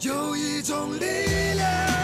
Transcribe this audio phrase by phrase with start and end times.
[0.00, 1.04] 有一种力
[1.56, 1.97] 量。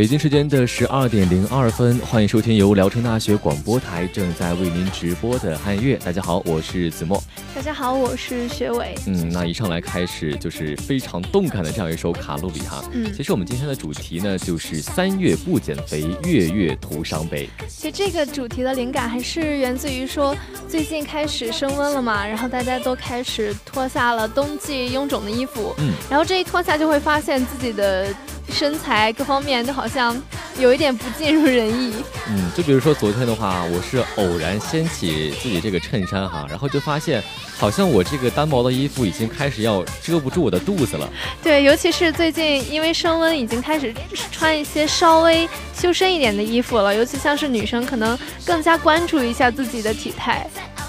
[0.00, 5.94] 北京时间的十二点零二分，欢迎收听由聊城大学广播台正在为您直播的汉乐。
[5.98, 7.22] 大家好，我是子墨。
[7.54, 8.94] 大家好，我是学伟。
[9.06, 12.82] 嗯，那一上来开始就是非常动感的这样一首卡路里哈。
[12.92, 17.46] 嗯，其实我们今天的主题呢，就是三月不减肥，月月徒伤悲。
[17.68, 20.34] 其实这个主题的灵感还是源自于说，
[20.66, 25.74] 最近开始升温了嘛，然后大家都开始脱下了冬季臃肿的衣服。
[25.76, 28.06] 嗯，然后这一脱下就会发现自己的。
[28.50, 30.20] 身材各方面都好像
[30.58, 31.94] 有一点不尽如人意。
[32.28, 37.22] 嗯，就比如说昨天的话，我是偶然掀起自己这个衬衫哈，然后就发现
[37.56, 41.08] 好像我这个单薄的衣服已经开始要遮不住我的肚子了。
[41.42, 43.94] 对，尤其是最近因为升温，已经开始
[44.30, 46.94] 穿一些稍微修身一点的衣服了。
[46.94, 50.46] 尤其像是女生，可能更加关注一下自己的体态。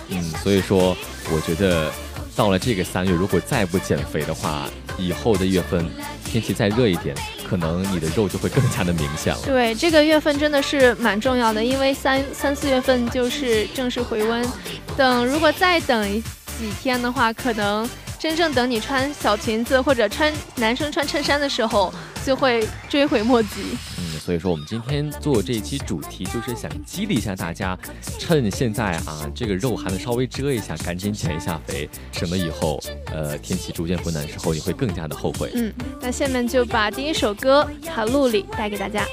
[0.10, 0.96] 嗯，所以说
[1.32, 1.92] 我觉得
[2.36, 5.90] 到了这个三月，如果再不减肥的话，以后的月份
[6.26, 7.16] 天气再热一点。
[7.52, 9.42] 可能你的肉就会更加的明显了。
[9.44, 14.48] 对，这个月份真的是蛮重要的，因为三三四月份就是正式回温。
[14.96, 16.24] 等如果再等
[16.58, 21.94] 几天的话，可能真正等你穿小裙子或者穿男生穿衬衫的时候，
[22.26, 23.78] 就会追悔莫及。
[24.24, 27.76] 所以说，我们今天做这一期主题，就是想激励一下大家，
[28.20, 35.50] 趁现在啊，这个肉还能稍微遮一下，赶紧减一下肥，省得以后，呃，天气逐渐回暖时候，你会更加的后悔。
[35.56, 39.04] 嗯，那下面就把第一首歌《卡路里》带给大家。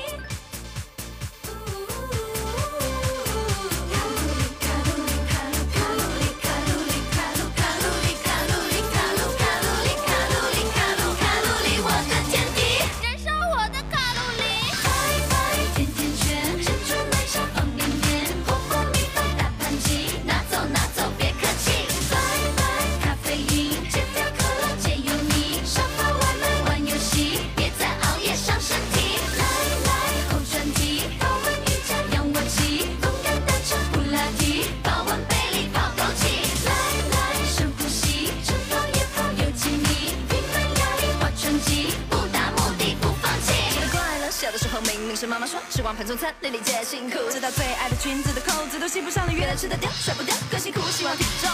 [50.88, 50.98] 掉，更辛苦。
[50.98, 51.50] 希望体重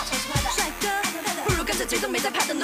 [0.54, 0.88] 帅哥，
[1.44, 2.54] 不如跟着节奏没在怕的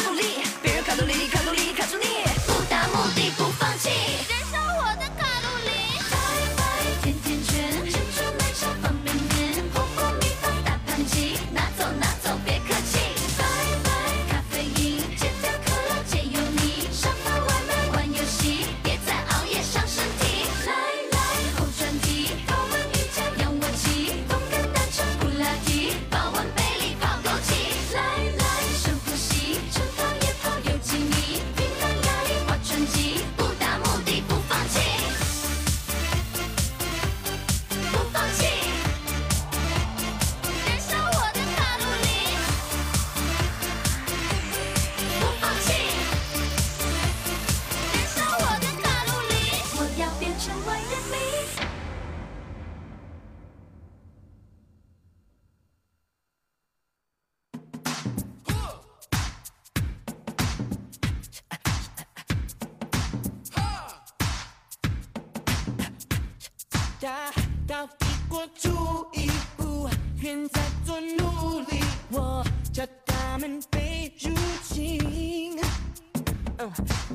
[67.01, 67.33] 大
[67.67, 69.89] 到帝国出一步，
[70.21, 71.81] 愿再做奴隶。
[72.11, 75.59] 我教他们被入侵。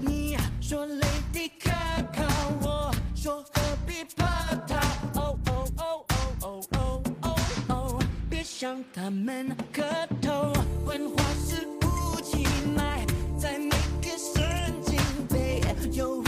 [0.01, 1.69] 你说雷的可
[2.11, 2.25] 靠，
[2.61, 4.25] 我说何必怕
[4.67, 4.79] 他？
[5.19, 6.05] 哦哦哦
[6.41, 7.35] 哦哦哦
[7.69, 9.83] 哦，别向他们磕
[10.19, 10.51] 头，
[10.85, 13.05] 文化是武器，埋
[13.39, 13.69] 在每
[14.01, 14.97] 个神经。
[15.29, 15.61] 被
[15.91, 16.24] 有。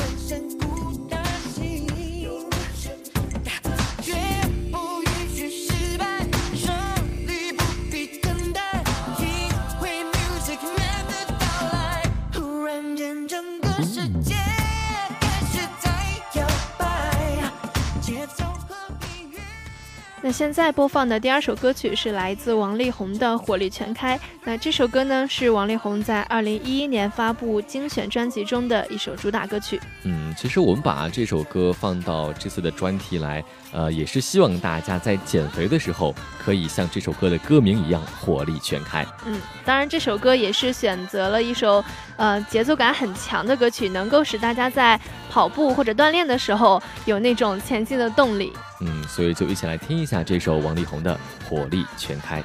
[20.19, 24.17] 那现在播放的第二首歌曲是来自王力宏的《火力全开》。
[24.43, 29.79] 那这首歌呢，是王力宏在二零一一年发布精选专辑中的一首主打歌曲。
[30.03, 39.05] 嗯，其实我们把这首歌放到这次的专题来，呃，也是希望大家在减肥的时候，可以像这首歌的歌名一样火力全开。
[39.25, 41.83] 嗯，当然这首歌也是选择了一首
[42.15, 44.99] 呃节奏感很强的歌曲，能够使大家在
[45.29, 48.53] 跑步或者锻炼的时候有那种前进的动力。
[48.81, 51.19] 嗯，所以就一起来听一下这首王力宏的
[51.49, 52.41] 《火力全开》。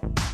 [0.00, 0.33] gossip.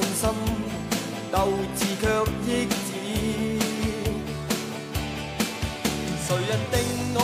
[0.00, 0.30] 信心，
[1.32, 2.06] 斗志却
[2.46, 2.76] 抑止。
[6.70, 6.78] 定
[7.14, 7.18] 我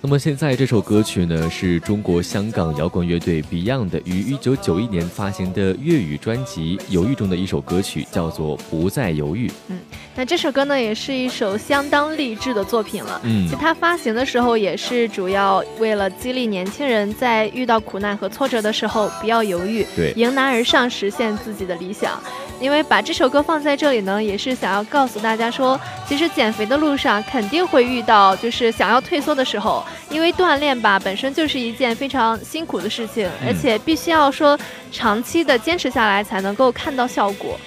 [0.00, 9.48] 那么现在这首歌曲呢，是中国香港摇滚乐队 Beyond 的于一九九一年发行的粤语专辑《犹豫》中的一首歌曲，叫做《不再犹豫》。
[9.66, 9.80] 嗯。
[10.14, 13.18] 那这首歌呢，也是一首相当励志的作品了。
[13.24, 22.22] 嗯，其实它发行的时候，也是主要为了激励年轻人在遇到苦难和挫折的时候不要犹豫，对，迎难而上，实现自己的理想。
[22.60, 34.56] 因为把这首歌放在这里呢，也是想要告诉大家说，其实减肥的路上肯定会遇到就是想要退缩的时候，因为锻炼吧本身就是一件非常辛苦的事情，而且必须要说
[34.92, 37.58] 长期的坚持下来才能够看到效果。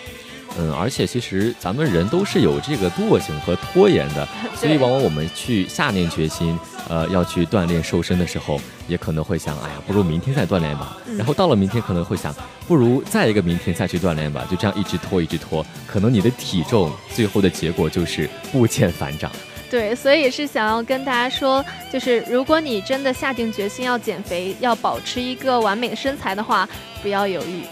[0.58, 6.58] 嗯，而且其实咱们人都是有这个惰性和拖延的， 所以往往我们去下定决心，
[6.88, 10.98] 呃，要去锻炼瘦身的时候，也可能会想，哎呀，不如明天再锻炼吧。
[11.18, 12.34] 然后到了明天，可能会想，
[12.68, 14.48] 不如再一个明天再去锻炼吧。
[14.50, 19.30] 就这样一直拖，一直拖，可能你的体重最后的结果就是不减反涨。
[19.70, 26.70] 对，所以也是想要跟大家说，就是如果你真的下定决心要减肥，要保持一个完美的身材的话，
[27.02, 27.64] 不要犹豫。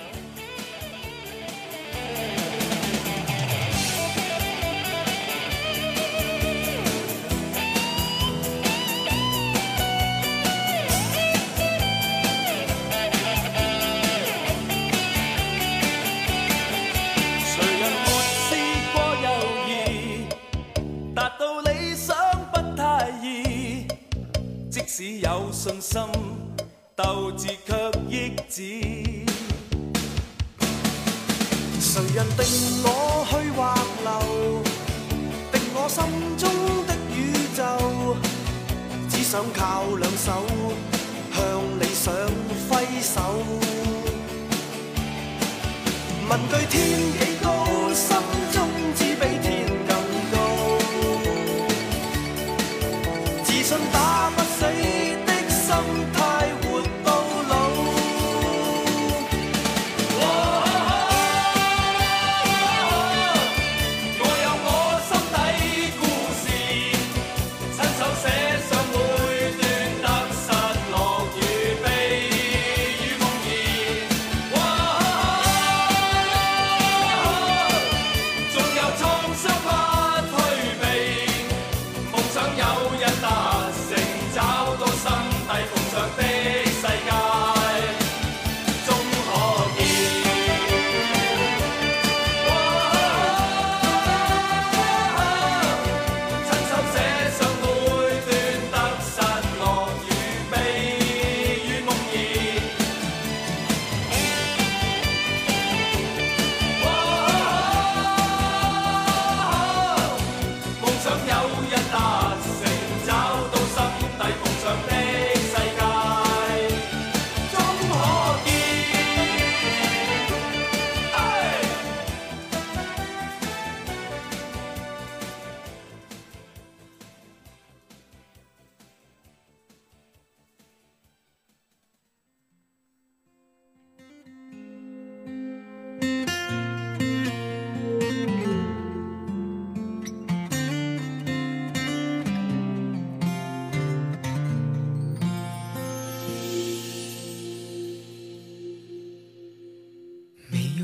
[25.83, 26.32] 信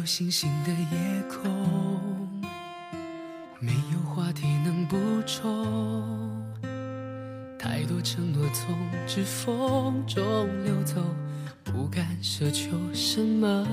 [0.09, 1.43] 星星的夜空，
[3.59, 4.97] 没有话题能补
[5.27, 5.67] 充。
[7.59, 8.75] 太多承诺从
[9.05, 10.23] 指缝中
[10.63, 10.95] 流走，
[11.63, 13.67] 不敢奢求什么。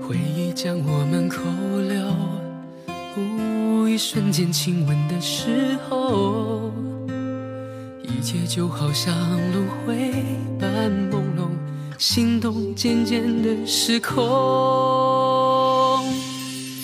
[0.00, 1.42] 回忆将我们扣
[1.88, 2.14] 留，
[3.88, 6.70] 一瞬间亲吻的时候，
[8.04, 9.12] 一切就好像
[9.50, 10.12] 轮回
[10.60, 11.48] 般朦胧。
[11.98, 14.22] 心动渐渐的失控，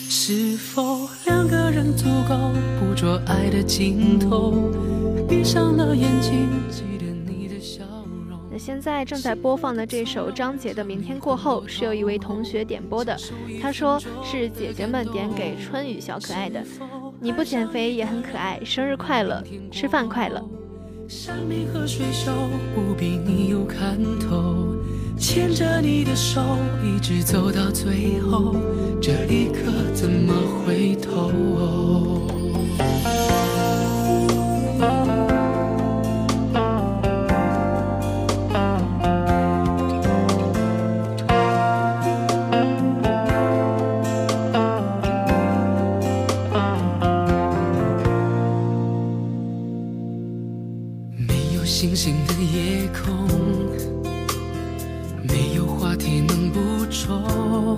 [0.09, 2.35] 是否两个人足够
[2.79, 4.71] 捕捉爱的尽头？
[5.27, 7.83] 闭上了眼睛，记得你的笑
[8.29, 8.39] 容。
[8.49, 13.17] 那现在正在播放的这首张杰的《明天过后》是有一位同学点播的，
[13.61, 16.63] 他说是姐姐们点给春雨小可爱的。
[17.19, 20.41] 你不减肥也很可爱，生日快乐，吃饭快乐。
[21.07, 22.31] 山明和水秀，
[22.73, 24.75] 不比你有看头。
[25.21, 26.41] 牵着你的手，
[26.83, 28.55] 一直走到最后，
[28.99, 30.33] 这一刻怎么
[30.65, 31.31] 回头？
[51.15, 53.27] 没有星星的夜空，
[57.19, 57.75] 捕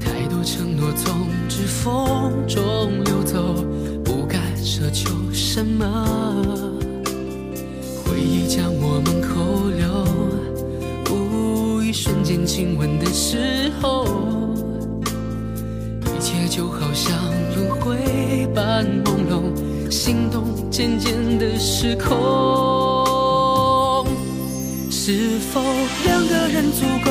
[0.00, 3.64] 太多承诺从指缝中流走，
[4.04, 5.84] 不敢奢求什么。
[8.04, 10.04] 回忆将我们扣留，
[11.10, 14.06] 无一瞬间亲吻的时候，
[16.04, 17.14] 一切就好像
[17.54, 19.42] 轮回般朦胧。
[19.90, 22.06] 心动渐渐的失控，
[24.90, 25.62] 是否
[26.04, 27.10] 两个人足够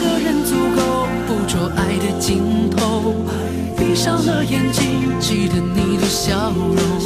[0.00, 3.14] 是否两个人足够捕捉爱的尽头？
[3.76, 6.98] 闭上了眼睛，记得你的笑容，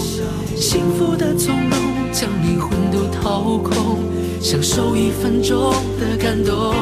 [0.55, 1.79] 幸福的从容，
[2.13, 3.99] 将灵魂都掏空，
[4.41, 6.73] 享受一分钟的感动。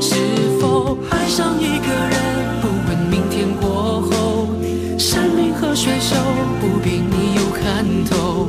[0.00, 0.14] 是
[0.60, 4.46] 否爱上一个人，不问明天过后？
[4.96, 6.14] 山明和水秀，
[6.60, 8.48] 不比你有看头。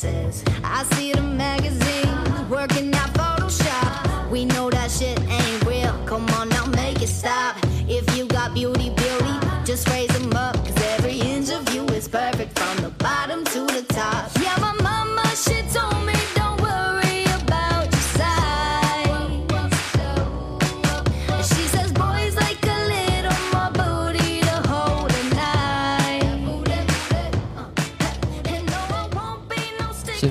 [0.00, 0.44] places.
[0.62, 4.30] I see the magazines working out Photoshop.
[4.30, 5.92] We know that shit ain't real.
[6.06, 7.56] Come on now, make it stop.
[7.88, 9.34] If you got beauty, beauty,
[9.64, 10.56] just raise them up.
[10.56, 14.37] Cause every inch of you is perfect from the bottom to the top.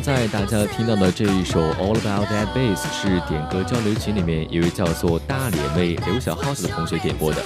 [0.07, 7.43] 在大家听到的这一首《All About That Bass》是点歌交流群里面一位叫做大脸妹刘小耗子的同学点播的。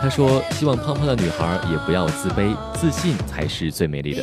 [0.00, 4.22] 他说：“希望胖胖的女孩也不要自卑，自信才是最美丽的。”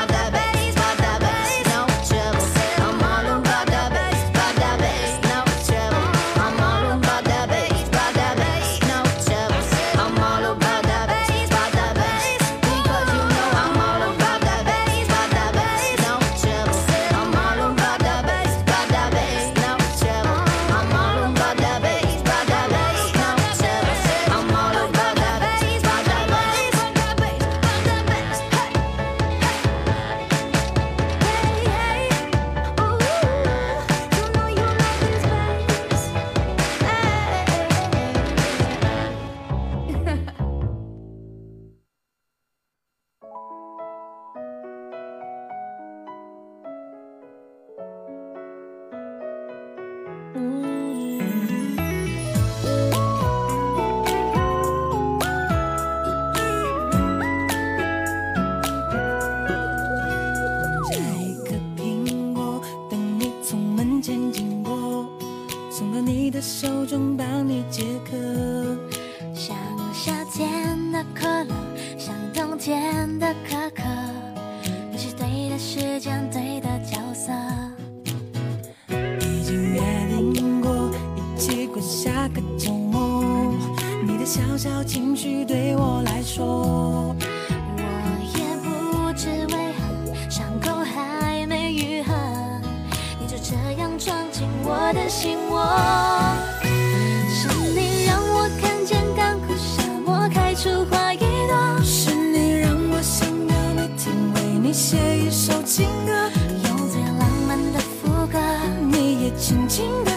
[109.41, 110.10] 轻轻的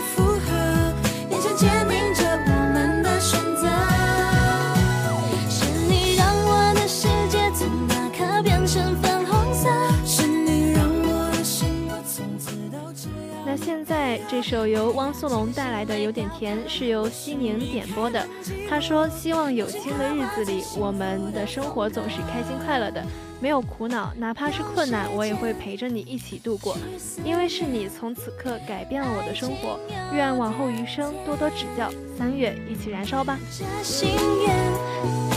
[14.35, 18.27] 这首由汪苏泷带来的《有点甜》是由西宁点播的。
[18.69, 23.01] 他说：“希望有情的日子里，我们的生活总是开心快乐的，
[23.41, 26.77] 没有苦恼，哪怕是困难，我也会陪着你一起度过。
[27.25, 29.79] 因为是你从此刻改变了我的生活，
[30.13, 33.39] 愿往后余生多多指教。”三月，一起燃烧吧。
[33.57, 34.11] 这心
[34.45, 35.34] 愿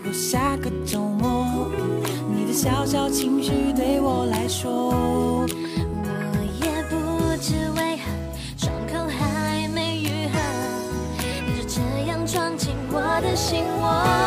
[0.00, 1.70] 过下个周末。
[2.28, 6.08] 你的小小情绪对我来说，我
[6.64, 6.94] 也不
[7.42, 8.02] 知为何，
[8.56, 10.38] 伤口还没愈合，
[11.46, 14.23] 你就这样闯进我的心窝。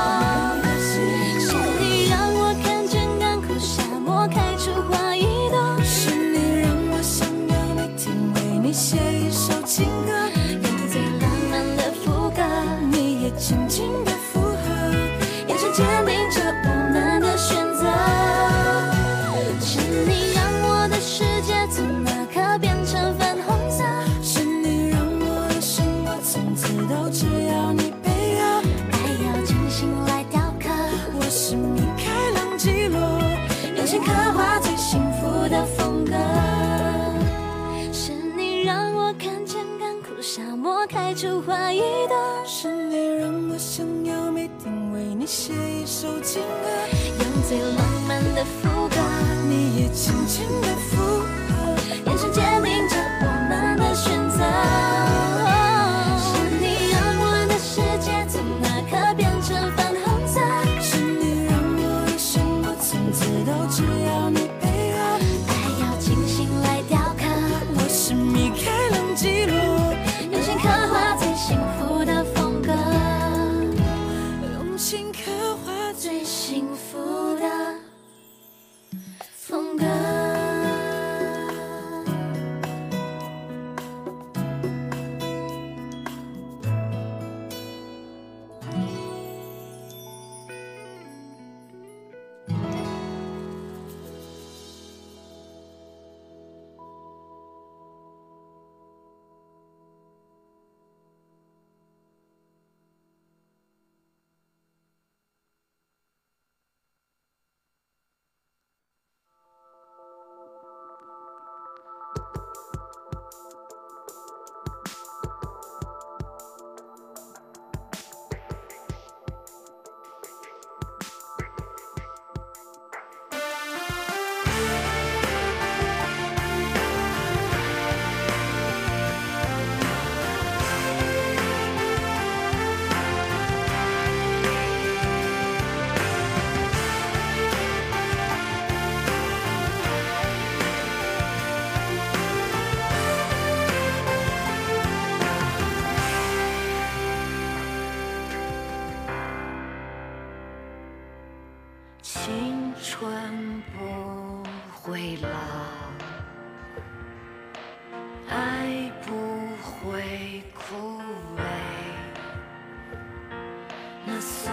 [164.20, 164.52] 所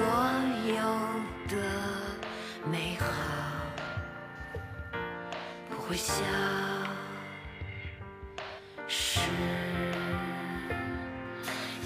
[0.67, 0.75] 有
[1.49, 1.57] 的
[2.71, 3.07] 美好
[5.71, 6.23] 不会消
[8.87, 9.21] 失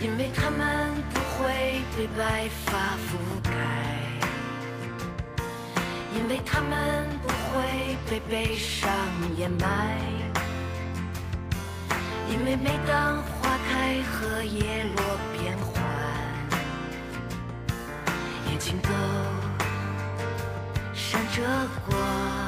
[0.01, 3.89] 因为它们不会被白发覆盖。
[6.19, 8.91] 因为它们不会被悲伤
[9.37, 9.97] 掩埋。
[12.29, 15.57] 因为每当花开和叶落变
[18.59, 18.93] 尽头
[20.93, 21.43] 闪着
[21.89, 22.48] 光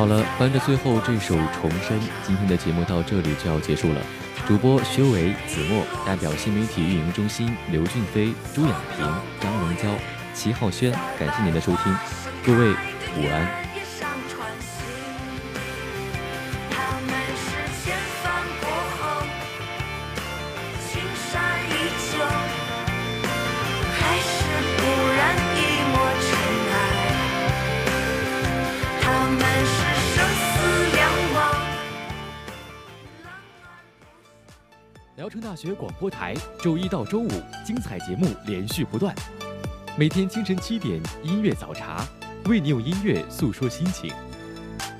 [0.00, 4.00] 好了，伴着最后这首《重生》，今天的节目到这里就要结束了。
[4.48, 9.06] 主播薛伟、子墨，代表新媒体运营中心刘俊飞、朱雅萍、
[9.38, 9.82] 张荣娇、
[10.32, 11.94] 齐浩轩，感谢您的收听，
[12.46, 13.69] 各位午安。
[35.60, 37.28] 学广播台，周一到周五
[37.66, 39.14] 精彩节目连续不断。
[39.94, 42.02] 每天清晨七点，音乐早茶，
[42.46, 44.10] 为你用音乐诉说心情。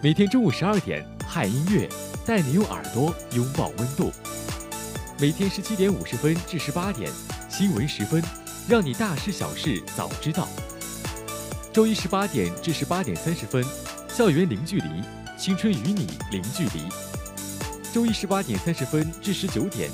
[0.02, 1.88] 每天中午十二点，汉音乐
[2.26, 4.12] 带你用耳朵拥抱温度。
[5.18, 7.10] 每天十七点五十分至十八点，
[7.48, 8.22] 新闻时分，
[8.68, 10.46] 让你大事小事早知道。
[11.72, 13.64] 周一十八点至十八点三十分，
[14.10, 14.88] 校园零距离，
[15.38, 16.86] 青春与你零距离。
[17.94, 19.90] 周一十八点三十分至十九点。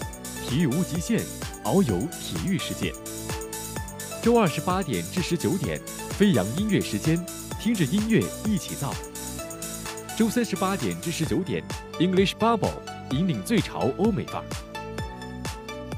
[0.49, 1.21] 体育无极限，
[1.65, 2.95] 遨游体育世界。
[4.23, 5.81] 周二十八点至十九点，
[6.11, 7.19] 飞扬音乐时间，
[7.61, 8.95] 听着音乐一起造。
[10.17, 11.65] 周三十八点至十九点
[11.99, 12.71] ，English Bubble
[13.11, 14.45] 引领最潮欧美范儿。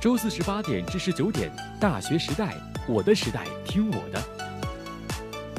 [0.00, 2.56] 周四十八点至十九点，大学时代，
[2.88, 4.22] 我的时代，听我的。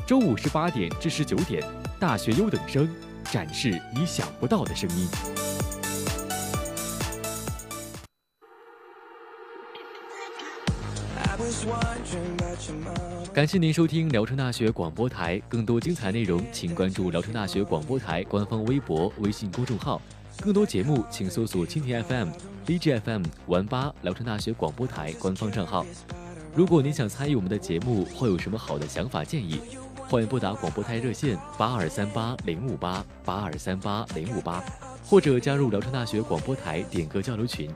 [0.07, 1.63] 周五十八点至十九点，
[1.99, 2.89] 大学优等生，
[3.31, 5.07] 展示你想不到的声音。
[13.33, 19.99] 感谢您收听聊城大学广播台，更多精彩内容，请关注聊城大学广播台官方微博、微信公众号。
[20.41, 22.29] 更多节目，请搜索蜻蜓 FM、
[22.65, 25.85] DJFM、玩吧聊城大学广播台官方账号。
[26.53, 29.59] 如果您想参与我们的节目，或有什么好的想法建议，
[30.07, 34.63] 欢迎拨打广播台热线八二三八零五八八二三八零五八，
[35.03, 37.71] 或者加入聊城大学广播台点歌交流群。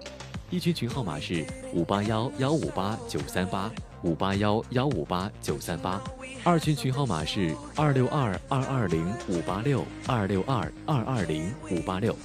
[0.53, 3.71] 一群群号码是五八幺幺五八九三八
[4.03, 5.99] 五八幺幺五八九三八，
[6.43, 12.15] 二群群号码是二六二二二零五八六二六二二二零五八六，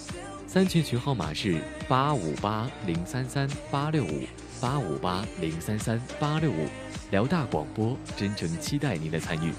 [0.46, 4.24] 三群群号码是八五八零三三八六五
[4.60, 6.66] 八五八零三三八六五，
[7.10, 9.50] 辽大广播真诚期待您的参与。